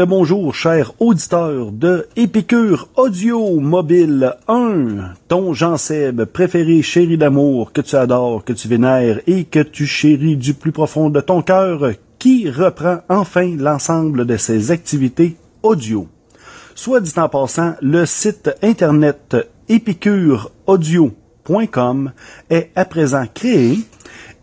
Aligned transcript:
le 0.00 0.06
bonjour, 0.06 0.54
chers 0.54 0.92
auditeurs 0.98 1.72
de 1.72 2.06
Épicure 2.16 2.88
Audio 2.96 3.60
Mobile 3.60 4.34
1, 4.48 5.12
ton 5.28 5.52
Jean-Seb 5.52 6.24
préféré, 6.24 6.80
chéri 6.80 7.18
d'amour, 7.18 7.74
que 7.74 7.82
tu 7.82 7.96
adores, 7.96 8.42
que 8.42 8.54
tu 8.54 8.66
vénères 8.66 9.20
et 9.26 9.44
que 9.44 9.60
tu 9.60 9.84
chéris 9.84 10.38
du 10.38 10.54
plus 10.54 10.72
profond 10.72 11.10
de 11.10 11.20
ton 11.20 11.42
cœur, 11.42 11.90
qui 12.18 12.48
reprend 12.48 13.00
enfin 13.10 13.54
l'ensemble 13.58 14.24
de 14.24 14.38
ses 14.38 14.70
activités 14.70 15.36
audio. 15.62 16.08
Soit 16.74 17.02
dit 17.02 17.12
en 17.18 17.28
passant, 17.28 17.74
le 17.82 18.06
site 18.06 18.50
internet 18.62 19.36
épicureaudio.com 19.68 22.12
est 22.48 22.70
à 22.74 22.86
présent 22.86 23.26
créé 23.34 23.80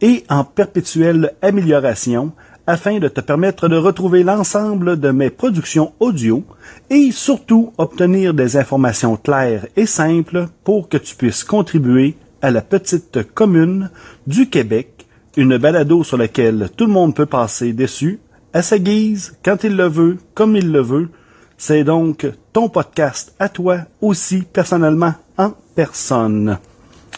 et 0.01 0.23
en 0.29 0.43
perpétuelle 0.43 1.33
amélioration 1.41 2.31
afin 2.67 2.99
de 2.99 3.07
te 3.07 3.21
permettre 3.21 3.69
de 3.69 3.77
retrouver 3.77 4.23
l'ensemble 4.23 4.99
de 4.99 5.09
mes 5.09 5.29
productions 5.29 5.93
audio 6.01 6.43
et 6.89 7.11
surtout 7.11 7.71
obtenir 7.77 8.33
des 8.33 8.57
informations 8.57 9.15
claires 9.15 9.65
et 9.77 9.85
simples 9.85 10.49
pour 10.65 10.89
que 10.89 10.97
tu 10.97 11.15
puisses 11.15 11.45
contribuer 11.45 12.17
à 12.41 12.51
la 12.51 12.61
petite 12.61 13.23
commune 13.33 13.89
du 14.27 14.49
Québec, 14.49 15.07
une 15.37 15.57
balado 15.57 16.03
sur 16.03 16.17
laquelle 16.17 16.69
tout 16.75 16.85
le 16.85 16.91
monde 16.91 17.15
peut 17.15 17.25
passer 17.25 17.71
dessus, 17.71 18.19
à 18.53 18.61
sa 18.61 18.79
guise, 18.79 19.37
quand 19.43 19.63
il 19.63 19.77
le 19.77 19.87
veut, 19.87 20.17
comme 20.33 20.57
il 20.57 20.71
le 20.71 20.81
veut. 20.81 21.09
C'est 21.57 21.83
donc 21.83 22.25
ton 22.53 22.69
podcast 22.69 23.35
à 23.39 23.49
toi 23.49 23.79
aussi 24.01 24.41
personnellement 24.41 25.13
en 25.37 25.53
personne. 25.75 26.57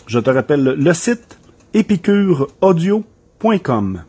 Je 0.06 0.20
te 0.20 0.30
rappelle 0.30 0.64
le 0.64 0.94
site 0.94 1.40
épicureaudio.com. 1.74 4.02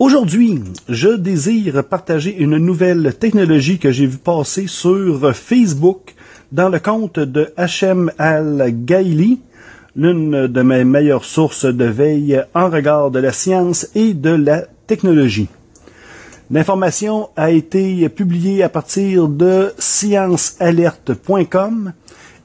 Aujourd'hui, 0.00 0.60
je 0.88 1.10
désire 1.10 1.84
partager 1.84 2.34
une 2.34 2.56
nouvelle 2.56 3.14
technologie 3.20 3.78
que 3.78 3.92
j'ai 3.92 4.06
vu 4.06 4.16
passer 4.16 4.66
sur 4.66 5.36
Facebook 5.36 6.14
dans 6.52 6.70
le 6.70 6.78
compte 6.78 7.18
de 7.18 7.52
Hachem 7.58 8.10
Al-Gaili, 8.16 9.40
l'une 9.94 10.46
de 10.46 10.62
mes 10.62 10.84
meilleures 10.84 11.26
sources 11.26 11.66
de 11.66 11.84
veille 11.84 12.42
en 12.54 12.70
regard 12.70 13.10
de 13.10 13.18
la 13.18 13.30
science 13.30 13.88
et 13.94 14.14
de 14.14 14.30
la 14.30 14.62
technologie. 14.86 15.48
L'information 16.50 17.28
a 17.36 17.50
été 17.50 18.08
publiée 18.08 18.62
à 18.62 18.70
partir 18.70 19.28
de 19.28 19.74
sciencealerte.com 19.78 21.92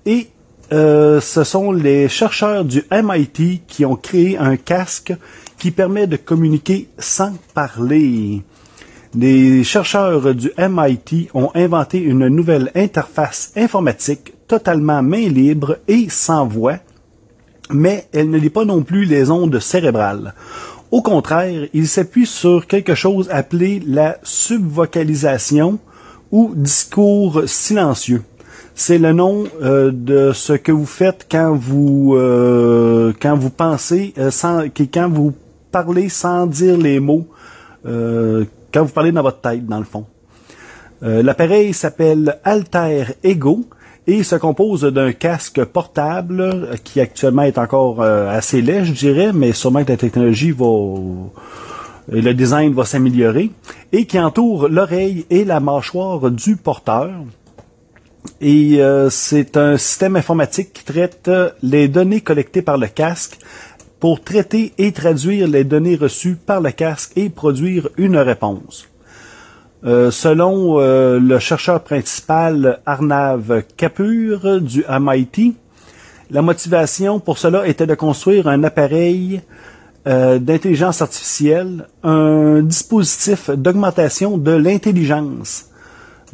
et 0.06 0.28
euh, 0.72 1.22
ce 1.22 1.44
sont 1.44 1.72
les 1.72 2.10
chercheurs 2.10 2.66
du 2.66 2.84
MIT 2.92 3.62
qui 3.68 3.86
ont 3.86 3.96
créé 3.96 4.38
un 4.38 4.58
casque 4.58 5.14
qui 5.60 5.72
permet 5.72 6.08
de 6.08 6.16
communiquer 6.16 6.90
sans 6.98 7.34
parler. 7.54 8.42
Les 9.14 9.64
chercheurs 9.64 10.34
du 10.34 10.52
MIT 10.58 11.30
ont 11.34 11.52
inventé 11.56 12.00
une 12.00 12.28
nouvelle 12.28 12.72
interface 12.76 13.52
informatique 13.56 14.34
totalement 14.48 15.02
main 15.02 15.30
libre 15.30 15.78
et 15.88 16.08
sans 16.10 16.46
voix, 16.46 16.80
mais 17.70 18.08
elle 18.12 18.30
ne 18.30 18.38
lit 18.38 18.50
pas 18.50 18.66
non 18.66 18.82
plus 18.82 19.06
les 19.06 19.30
ondes 19.32 19.60
cérébrales. 19.60 20.34
Au 20.92 21.02
contraire, 21.02 21.68
il 21.74 21.88
s'appuie 21.88 22.26
sur 22.26 22.68
quelque 22.68 22.96
chose 22.96 23.30
appelé 23.30 23.82
la 23.86 24.18
subvocalisation 24.24 25.80
ou 26.32 26.54
discours 26.56 27.44
silencieux. 27.46 28.24
C'est 28.78 28.98
le 28.98 29.14
nom 29.14 29.46
euh, 29.62 29.90
de 29.90 30.34
ce 30.34 30.52
que 30.52 30.74
vous 30.74 30.86
faites 30.86 31.28
quand 31.32 31.56
vous 31.56 32.14
euh, 32.16 33.14
quand 33.22 33.38
vous 33.38 33.50
pensez 33.50 34.14
euh, 34.18 34.32
sans 34.32 34.66
quand 34.94 35.08
vous 35.08 35.34
parler 35.72 36.10
sans 36.10 36.46
dire 36.46 36.78
les 36.78 37.00
mots 37.00 37.26
euh, 37.86 38.44
quand 38.74 38.84
vous 38.84 38.92
parlez 38.92 39.14
dans 39.14 39.22
votre 39.22 39.40
tête, 39.40 39.66
dans 39.66 39.80
le 39.80 39.86
fond. 39.86 40.06
L'appareil 41.02 41.74
s'appelle 41.74 42.40
Alter 42.44 43.06
Ego 43.24 43.66
et 44.08 44.24
se 44.24 44.36
compose 44.36 44.82
d'un 44.82 45.14
casque 45.14 45.64
portable 45.64 46.72
qui 46.84 47.00
actuellement 47.00 47.44
est 47.44 47.58
encore 47.58 48.02
assez 48.02 48.62
laid, 48.62 48.86
je 48.86 48.92
dirais, 48.94 49.32
mais 49.32 49.52
sûrement 49.52 49.84
que 49.84 49.92
la 49.92 49.98
technologie 49.98 50.52
va 50.52 50.66
le 52.10 52.34
design 52.34 52.74
va 52.74 52.86
s'améliorer 52.86 53.52
et 53.92 54.06
qui 54.06 54.20
entoure 54.20 54.68
l'oreille 54.68 55.26
et 55.30 55.46
la 55.46 55.60
mâchoire 55.60 56.32
du 56.32 56.56
porteur. 56.56 57.12
Et 58.42 58.80
c'est 59.10 59.58
un 59.58 59.78
système 59.78 60.16
informatique 60.16 60.74
qui 60.74 60.84
traite 60.84 61.30
les 61.64 61.88
données 61.88 62.22
collectées 62.22 62.62
par 62.62 62.78
le 62.78 62.88
casque 62.88 63.40
pour 64.00 64.22
traiter 64.22 64.74
et 64.78 64.92
traduire 64.92 65.48
les 65.48 65.64
données 65.64 65.96
reçues 65.96 66.36
par 66.36 66.62
le 66.62 66.72
casque 66.72 67.14
et 67.16 67.30
produire 67.30 67.90
une 67.98 68.18
réponse. 68.18 68.88
Euh, 69.86 70.10
selon 70.10 70.80
euh, 70.80 71.20
le 71.20 71.38
chercheur 71.38 71.84
principal 71.84 72.82
Arnav 72.86 73.64
Kapur 73.78 74.60
du 74.62 74.84
MIT, 74.90 75.56
la 76.32 76.42
motivation 76.42 77.20
pour 77.20 77.38
cela 77.38 77.68
était 77.68 77.86
de 77.86 77.94
construire 77.94 78.48
un 78.48 78.64
appareil 78.64 79.42
euh, 80.08 80.40
d'intelligence 80.40 81.04
artificielle, 81.04 81.88
un 82.04 82.62
dispositif 82.64 83.52
d'augmentation 83.52 84.40
de 84.40 84.52
l'intelligence. 84.52 85.70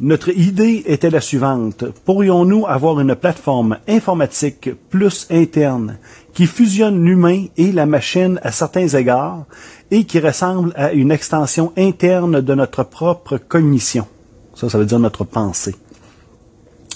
Notre 0.02 0.30
idée 0.36 0.82
était 0.86 1.10
la 1.10 1.20
suivante. 1.20 1.84
Pourrions-nous 2.04 2.66
avoir 2.66 2.98
une 2.98 3.14
plateforme 3.14 3.78
informatique 3.86 4.70
plus 4.90 5.28
interne 5.30 5.96
qui 6.34 6.46
fusionne 6.46 7.04
l'humain 7.04 7.44
et 7.56 7.70
la 7.70 7.86
machine 7.86 8.40
à 8.42 8.50
certains 8.50 8.88
égards 8.88 9.44
et 9.92 10.02
qui 10.02 10.18
ressemble 10.18 10.72
à 10.74 10.92
une 10.92 11.12
extension 11.12 11.72
interne 11.78 12.40
de 12.40 12.52
notre 12.52 12.82
propre 12.82 13.36
cognition? 13.38 14.08
Ça, 14.56 14.68
ça 14.68 14.76
veut 14.76 14.86
dire 14.86 14.98
notre 14.98 15.22
pensée. 15.22 15.76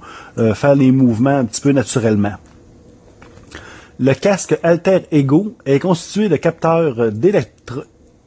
faire 0.54 0.74
les 0.74 0.92
mouvements 0.92 1.36
un 1.36 1.44
petit 1.44 1.60
peu 1.60 1.72
naturellement. 1.72 2.34
Le 3.98 4.14
casque 4.14 4.58
Alter 4.62 5.00
Ego 5.10 5.56
est 5.66 5.80
constitué 5.80 6.28
de 6.28 6.36
capteurs 6.36 7.10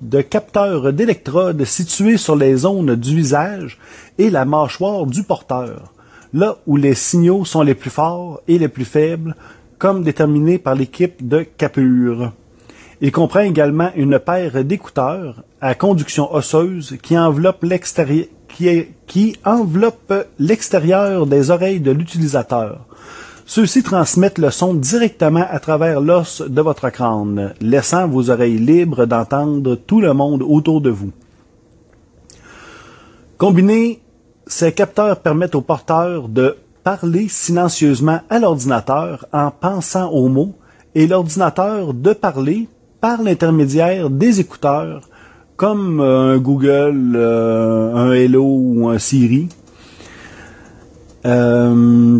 de 0.01 0.21
capteurs 0.21 0.93
d'électrodes 0.93 1.63
situés 1.65 2.17
sur 2.17 2.35
les 2.35 2.55
zones 2.57 2.95
du 2.95 3.15
visage 3.15 3.77
et 4.17 4.29
la 4.29 4.45
mâchoire 4.45 5.05
du 5.05 5.23
porteur 5.23 5.93
là 6.33 6.57
où 6.67 6.77
les 6.77 6.95
signaux 6.95 7.45
sont 7.45 7.61
les 7.61 7.75
plus 7.75 7.89
forts 7.89 8.41
et 8.47 8.57
les 8.59 8.67
plus 8.67 8.85
faibles, 8.85 9.35
comme 9.77 10.03
déterminé 10.03 10.57
par 10.57 10.75
l'équipe 10.75 11.27
de 11.27 11.41
Capure. 11.41 12.33
Il 13.01 13.11
comprend 13.11 13.41
également 13.41 13.91
une 13.95 14.19
paire 14.19 14.63
d'écouteurs 14.63 15.43
à 15.61 15.73
conduction 15.73 16.33
osseuse 16.33 16.97
qui 17.01 17.17
enveloppe 17.17 17.63
enveloppent 19.45 20.27
l'extérieur 20.37 21.25
des 21.25 21.49
oreilles 21.49 21.79
de 21.79 21.91
l'utilisateur. 21.91 22.85
Ceux-ci 23.49 23.81
transmettent 23.81 24.37
le 24.37 24.51
son 24.51 24.75
directement 24.75 25.43
à 25.49 25.57
travers 25.57 26.01
l'os 26.01 26.43
de 26.43 26.61
votre 26.61 26.91
crâne, 26.91 27.55
laissant 27.61 28.07
vos 28.07 28.29
oreilles 28.29 28.59
libres 28.59 29.07
d'entendre 29.07 29.73
tout 29.73 30.01
le 30.01 30.13
monde 30.13 30.43
autour 30.43 30.81
de 30.81 30.91
vous. 30.91 31.09
Combinés, 33.39 34.01
ces 34.45 34.71
capteurs 34.71 35.21
permettent 35.21 35.55
au 35.55 35.61
porteur 35.61 36.29
de 36.29 36.57
parler 36.83 37.27
silencieusement 37.27 38.19
à 38.29 38.37
l'ordinateur 38.37 39.25
en 39.33 39.49
pensant 39.49 40.11
aux 40.11 40.29
mots 40.29 40.53
et 40.93 41.07
l'ordinateur 41.07 41.95
de 41.95 42.13
parler 42.13 42.69
par 43.01 43.23
l'intermédiaire 43.23 44.11
des 44.11 44.39
écouteurs 44.39 45.09
comme 45.57 46.01
euh, 46.01 46.35
un 46.35 46.37
Google, 46.37 47.13
euh, 47.15 47.95
un 47.95 48.11
Hello 48.11 48.45
ou 48.45 48.89
un 48.89 48.99
Siri. 48.99 49.49
Euh, 51.25 52.19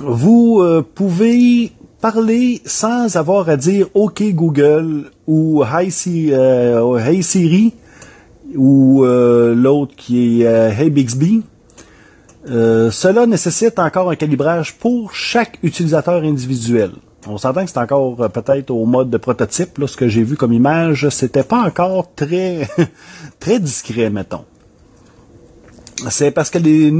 vous 0.00 0.64
pouvez 0.94 1.72
parler 2.00 2.60
sans 2.64 3.16
avoir 3.16 3.48
à 3.48 3.56
dire 3.56 3.86
OK 3.94 4.22
Google 4.32 5.10
ou 5.26 5.62
Hey 5.64 5.90
Siri 5.90 7.74
ou 8.56 9.04
euh, 9.04 9.54
l'autre 9.54 9.94
qui 9.96 10.42
est 10.42 10.46
euh, 10.46 10.70
Hey 10.70 10.90
Bixby. 10.90 11.42
Euh, 12.50 12.90
cela 12.90 13.26
nécessite 13.26 13.78
encore 13.78 14.10
un 14.10 14.16
calibrage 14.16 14.74
pour 14.74 15.14
chaque 15.14 15.58
utilisateur 15.62 16.22
individuel. 16.24 16.90
On 17.28 17.38
s'entend 17.38 17.64
que 17.64 17.70
c'est 17.70 17.78
encore 17.78 18.16
peut-être 18.16 18.70
au 18.70 18.84
mode 18.84 19.08
de 19.08 19.16
prototype. 19.16 19.78
Là, 19.78 19.86
ce 19.86 19.96
que 19.96 20.08
j'ai 20.08 20.24
vu 20.24 20.36
comme 20.36 20.52
image, 20.52 21.08
c'était 21.10 21.44
pas 21.44 21.62
encore 21.62 22.12
très 22.16 22.68
très 23.38 23.60
discret, 23.60 24.10
mettons. 24.10 24.44
C'est 26.10 26.32
parce 26.32 26.50
que 26.50 26.58
les 26.58 26.90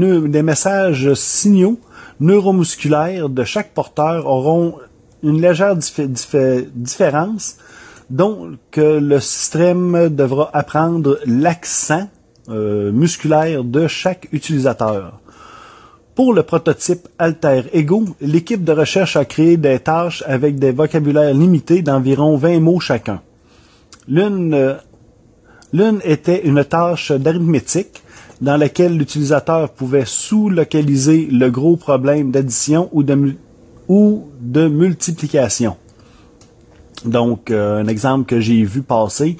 messages 0.41 1.13
signaux 1.13 1.77
neuromusculaires 2.19 3.29
de 3.29 3.43
chaque 3.43 3.73
porteur 3.73 4.27
auront 4.27 4.75
une 5.23 5.41
légère 5.41 5.75
différence 5.75 7.57
donc, 8.09 8.59
le 8.77 9.19
système 9.19 10.09
devra 10.09 10.49
apprendre 10.53 11.19
l'accent 11.25 12.09
euh, 12.49 12.91
musculaire 12.91 13.63
de 13.63 13.87
chaque 13.87 14.27
utilisateur. 14.31 15.19
Pour 16.13 16.33
le 16.33 16.43
prototype 16.43 17.07
Alter 17.17 17.63
Ego, 17.73 18.05
l'équipe 18.21 18.63
de 18.63 18.71
recherche 18.71 19.15
a 19.15 19.25
créé 19.25 19.57
des 19.57 19.79
tâches 19.79 20.23
avec 20.27 20.59
des 20.59 20.71
vocabulaires 20.71 21.33
limités 21.33 21.81
d'environ 21.81 22.37
20 22.37 22.59
mots 22.59 22.79
chacun. 22.79 23.21
Euh, 24.11 24.75
l'une 25.71 25.99
était 26.03 26.45
une 26.45 26.63
tâche 26.65 27.11
d'arithmétique 27.13 28.03
dans 28.41 28.57
laquelle 28.57 28.97
l'utilisateur 28.97 29.69
pouvait 29.69 30.05
sous-localiser 30.05 31.27
le 31.31 31.49
gros 31.49 31.77
problème 31.77 32.31
d'addition 32.31 32.89
ou 32.91 33.03
de, 33.03 33.35
ou 33.87 34.27
de 34.41 34.67
multiplication. 34.67 35.77
Donc, 37.05 37.51
euh, 37.51 37.81
un 37.81 37.87
exemple 37.87 38.25
que 38.25 38.39
j'ai 38.39 38.63
vu 38.63 38.81
passer, 38.81 39.37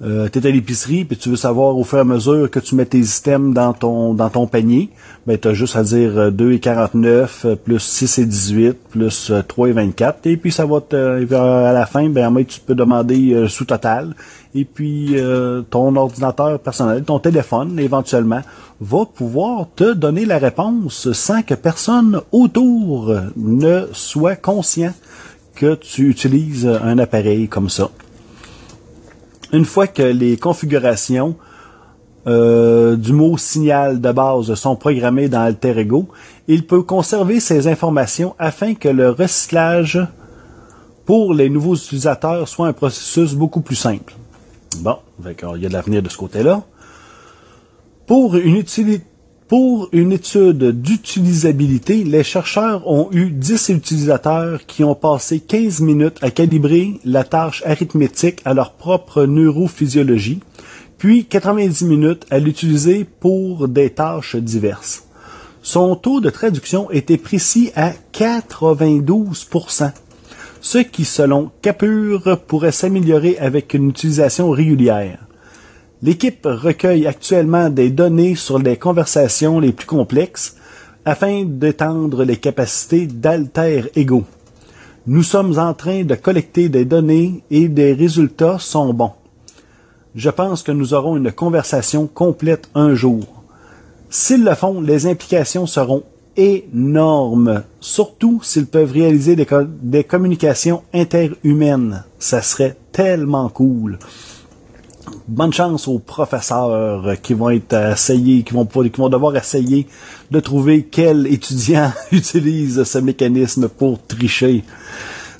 euh, 0.00 0.28
tu 0.32 0.38
à 0.46 0.50
l'épicerie 0.50 1.04
puis 1.04 1.16
tu 1.16 1.28
veux 1.28 1.36
savoir 1.36 1.76
au 1.76 1.82
fur 1.82 1.98
et 1.98 2.02
à 2.02 2.04
mesure 2.04 2.48
que 2.48 2.60
tu 2.60 2.76
mets 2.76 2.86
tes 2.86 3.00
items 3.00 3.52
dans 3.52 3.72
ton 3.72 4.14
dans 4.14 4.30
ton 4.30 4.46
panier, 4.46 4.90
ben 5.26 5.36
tu 5.36 5.52
juste 5.56 5.74
à 5.74 5.82
dire 5.82 6.30
2 6.30 6.44
euh, 6.44 6.52
et 6.52 6.60
49 6.60 7.44
euh, 7.44 7.56
plus 7.56 7.80
6 7.80 8.18
et 8.18 8.26
18 8.26 8.76
plus 8.90 9.32
3 9.48 9.68
et 9.70 9.72
24 9.72 10.26
et 10.26 10.36
puis 10.36 10.52
ça 10.52 10.66
va 10.66 10.80
te 10.80 11.34
à 11.34 11.72
la 11.72 11.86
fin 11.86 12.08
ben 12.08 12.32
tu 12.44 12.60
peux 12.60 12.76
demander 12.76 13.46
sous 13.48 13.64
total 13.64 14.14
et 14.54 14.64
puis 14.64 15.16
ton 15.70 15.94
ordinateur 15.96 16.58
personnel, 16.60 17.02
ton 17.02 17.18
téléphone 17.18 17.78
éventuellement 17.78 18.40
va 18.80 19.04
pouvoir 19.04 19.66
te 19.74 19.92
donner 19.92 20.24
la 20.24 20.38
réponse 20.38 21.12
sans 21.12 21.42
que 21.42 21.54
personne 21.54 22.20
autour 22.30 23.14
ne 23.36 23.88
soit 23.92 24.36
conscient 24.36 24.92
que 25.54 25.74
tu 25.74 26.08
utilises 26.08 26.66
un 26.66 26.98
appareil 26.98 27.48
comme 27.48 27.68
ça. 27.68 27.90
Une 29.52 29.64
fois 29.64 29.86
que 29.86 30.02
les 30.02 30.36
configurations 30.36 31.36
euh, 32.26 32.96
du 32.96 33.12
mot 33.12 33.38
signal 33.38 34.00
de 34.00 34.12
base 34.12 34.52
sont 34.54 34.76
programmées 34.76 35.28
dans 35.28 35.40
Alter 35.40 35.78
Ego, 35.78 36.08
il 36.46 36.66
peut 36.66 36.82
conserver 36.82 37.40
ces 37.40 37.66
informations 37.66 38.34
afin 38.38 38.74
que 38.74 38.88
le 38.88 39.10
recyclage 39.10 39.98
pour 41.06 41.32
les 41.32 41.48
nouveaux 41.48 41.74
utilisateurs 41.74 42.46
soit 42.46 42.66
un 42.66 42.74
processus 42.74 43.34
beaucoup 43.34 43.62
plus 43.62 43.76
simple. 43.76 44.14
Bon, 44.80 44.98
il 45.24 45.62
y 45.62 45.66
a 45.66 45.68
de 45.68 45.72
l'avenir 45.72 46.02
de 46.02 46.10
ce 46.10 46.18
côté-là. 46.18 46.62
Pour 48.06 48.36
une 48.36 48.56
utilité 48.56 49.04
pour 49.48 49.88
une 49.92 50.12
étude 50.12 50.82
d'utilisabilité, 50.82 52.04
les 52.04 52.22
chercheurs 52.22 52.86
ont 52.86 53.08
eu 53.12 53.30
10 53.30 53.70
utilisateurs 53.70 54.66
qui 54.66 54.84
ont 54.84 54.94
passé 54.94 55.40
15 55.40 55.80
minutes 55.80 56.18
à 56.20 56.30
calibrer 56.30 57.00
la 57.04 57.24
tâche 57.24 57.62
arithmétique 57.64 58.40
à 58.44 58.52
leur 58.54 58.72
propre 58.72 59.24
neurophysiologie, 59.24 60.40
puis 60.98 61.24
90 61.24 61.84
minutes 61.84 62.26
à 62.30 62.38
l'utiliser 62.38 63.04
pour 63.04 63.68
des 63.68 63.90
tâches 63.90 64.36
diverses. 64.36 65.04
Son 65.62 65.96
taux 65.96 66.20
de 66.20 66.30
traduction 66.30 66.90
était 66.90 67.16
précis 67.16 67.72
à 67.74 67.92
92% 68.12 69.92
ce 70.60 70.78
qui, 70.78 71.04
selon 71.04 71.50
Capure, 71.62 72.38
pourrait 72.46 72.72
s'améliorer 72.72 73.38
avec 73.38 73.74
une 73.74 73.90
utilisation 73.90 74.50
régulière. 74.50 75.27
L'équipe 76.00 76.46
recueille 76.46 77.08
actuellement 77.08 77.70
des 77.70 77.90
données 77.90 78.36
sur 78.36 78.60
les 78.60 78.76
conversations 78.76 79.58
les 79.58 79.72
plus 79.72 79.86
complexes 79.86 80.54
afin 81.04 81.42
d'étendre 81.44 82.22
les 82.22 82.36
capacités 82.36 83.08
d'Alter 83.08 83.82
Ego. 83.96 84.22
Nous 85.08 85.24
sommes 85.24 85.58
en 85.58 85.74
train 85.74 86.04
de 86.04 86.14
collecter 86.14 86.68
des 86.68 86.84
données 86.84 87.42
et 87.50 87.66
des 87.66 87.94
résultats 87.94 88.60
sont 88.60 88.94
bons. 88.94 89.10
Je 90.14 90.30
pense 90.30 90.62
que 90.62 90.70
nous 90.70 90.94
aurons 90.94 91.16
une 91.16 91.32
conversation 91.32 92.06
complète 92.06 92.68
un 92.76 92.94
jour. 92.94 93.24
S'ils 94.08 94.44
le 94.44 94.54
font, 94.54 94.80
les 94.80 95.06
implications 95.06 95.66
seront 95.66 96.04
énormes, 96.36 97.64
surtout 97.80 98.40
s'ils 98.44 98.66
peuvent 98.66 98.92
réaliser 98.92 99.34
des, 99.34 99.46
des 99.82 100.04
communications 100.04 100.84
interhumaines. 100.94 102.04
Ça 102.20 102.40
serait 102.40 102.76
tellement 102.92 103.48
cool 103.48 103.98
bonne 105.26 105.52
chance 105.52 105.88
aux 105.88 105.98
professeurs 105.98 107.20
qui 107.22 107.34
vont 107.34 107.50
être 107.50 107.92
essayés, 107.92 108.42
qui 108.42 108.54
vont, 108.54 109.08
devoir 109.08 109.36
essayer 109.36 109.86
de 110.30 110.40
trouver 110.40 110.88
quel 110.90 111.26
étudiant 111.26 111.92
utilise 112.12 112.82
ce 112.84 112.98
mécanisme 112.98 113.68
pour 113.68 114.04
tricher. 114.06 114.64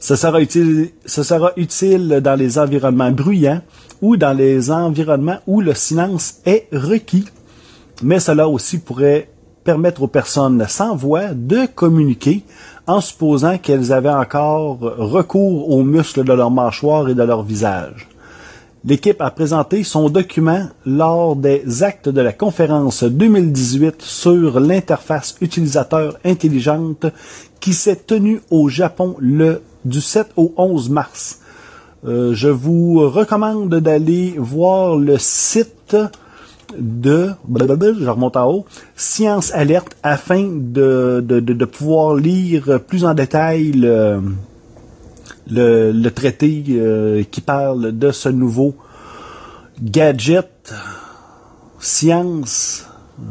Ce 0.01 0.17
sera 0.17 0.41
utile, 0.41 0.91
ce 1.07 1.23
sera 1.23 1.53
utile 1.57 2.21
dans 2.23 2.39
les 2.39 2.59
environnements 2.59 3.11
bruyants 3.11 3.63
ou 4.01 4.17
dans 4.17 4.33
les 4.33 4.71
environnements 4.71 5.39
où 5.47 5.61
le 5.61 5.75
silence 5.75 6.37
est 6.47 6.69
requis. 6.73 7.25
Mais 8.03 8.21
cela 8.21 8.49
aussi 8.49 8.79
pourrait 8.79 9.29
permettre 9.65 10.03
aux 10.03 10.09
personnes 10.09 10.65
sans 10.69 10.97
voix 10.97 11.35
de 11.35 11.67
communiquer 11.67 12.43
en 12.87 13.01
supposant 13.01 13.59
qu'elles 13.59 13.93
avaient 13.93 14.09
encore 14.09 14.79
recours 14.81 15.71
aux 15.71 15.83
muscles 15.83 16.25
de 16.25 16.33
leur 16.33 16.51
mâchoire 16.51 17.09
et 17.09 17.15
de 17.15 17.23
leur 17.23 17.43
visage. 17.43 18.09
L'équipe 18.85 19.21
a 19.21 19.31
présenté 19.31 19.83
son 19.83 20.09
document 20.09 20.69
lors 20.87 21.35
des 21.35 21.83
actes 21.83 22.09
de 22.09 22.21
la 22.21 22.33
conférence 22.33 23.03
2018 23.03 24.03
sur 24.03 24.61
l'interface 24.61 25.35
utilisateur 25.41 26.17
intelligente 26.25 27.07
qui 27.59 27.75
s'est 27.75 27.97
tenue 27.97 28.41
au 28.51 28.69
Japon 28.69 29.17
le 29.19 29.63
du 29.85 30.01
7 30.01 30.29
au 30.37 30.55
11 30.57 30.91
mars. 30.91 31.41
Euh, 32.07 32.33
je 32.35 32.49
vous 32.49 33.01
recommande 33.11 33.75
d'aller 33.75 34.35
voir 34.39 34.97
le 34.97 35.19
site 35.19 35.97
de 36.79 37.31
je 37.51 38.09
remonte 38.09 38.37
en 38.37 38.51
haut, 38.51 38.67
Science 38.95 39.53
Alerte 39.55 39.97
afin 40.03 40.49
de, 40.53 41.25
de, 41.27 41.41
de 41.41 41.65
pouvoir 41.65 42.15
lire 42.15 42.81
plus 42.87 43.05
en 43.05 43.15
détail 43.15 43.73
le, 43.73 44.21
le, 45.51 46.09
traité 46.11 46.65
euh, 46.71 47.23
qui 47.31 47.41
parle 47.41 47.97
de 47.97 48.11
ce 48.11 48.29
nouveau 48.29 48.75
gadget, 49.83 50.75
science, 51.79 52.87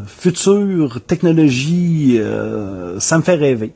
futur, 0.06 1.02
technologie, 1.06 2.18
euh, 2.20 3.00
ça 3.00 3.18
me 3.18 3.24
fait 3.24 3.36
rêver. 3.36 3.74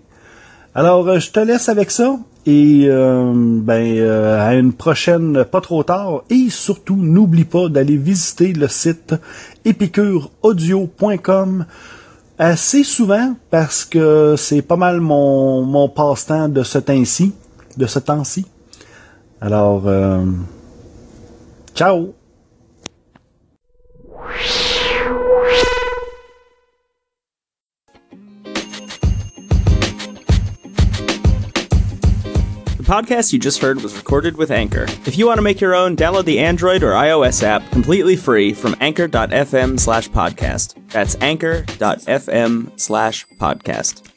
Alors, 0.73 1.05
euh, 1.07 1.19
je 1.19 1.31
te 1.31 1.39
laisse 1.39 1.69
avec 1.69 1.91
ça 1.91 2.17
et 2.47 2.89
ben 2.89 4.09
à 4.09 4.55
une 4.55 4.73
prochaine 4.73 5.45
pas 5.45 5.61
trop 5.61 5.83
tard 5.83 6.23
et 6.31 6.49
surtout 6.49 6.95
n'oublie 6.95 7.43
pas 7.43 7.69
d'aller 7.69 7.97
visiter 7.97 8.51
le 8.53 8.67
site 8.67 9.13
epicureaudio.com 9.63 11.65
assez 12.39 12.83
souvent 12.83 13.35
parce 13.51 13.85
que 13.85 14.33
c'est 14.39 14.63
pas 14.63 14.75
mal 14.75 15.01
mon, 15.01 15.61
mon 15.61 15.87
passe-temps 15.87 16.49
de 16.49 16.63
ce 16.63 16.79
temps-ci 16.79 17.35
de 17.77 17.85
ce 17.85 17.99
temps-ci. 17.99 18.45
Alors, 19.41 19.87
euh, 19.87 20.25
ciao! 21.73 22.13
podcast 32.91 33.31
you 33.31 33.39
just 33.39 33.61
heard 33.61 33.81
was 33.81 33.95
recorded 33.95 34.35
with 34.35 34.51
Anchor. 34.51 34.83
If 35.05 35.17
you 35.17 35.25
want 35.25 35.37
to 35.37 35.41
make 35.41 35.61
your 35.61 35.73
own, 35.73 35.95
download 35.95 36.25
the 36.25 36.39
Android 36.39 36.83
or 36.83 36.91
iOS 36.91 37.41
app 37.41 37.63
completely 37.71 38.17
free 38.17 38.53
from 38.53 38.75
anchor.fm 38.81 39.79
slash 39.79 40.09
podcast. 40.09 40.75
That's 40.89 41.15
anchor.fm 41.21 42.77
slash 42.77 43.25
podcast. 43.39 44.10